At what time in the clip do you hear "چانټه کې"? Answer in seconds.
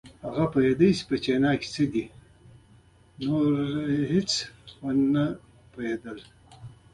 1.23-1.67